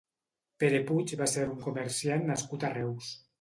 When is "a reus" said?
2.67-3.13